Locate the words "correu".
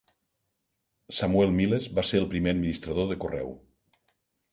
3.25-3.53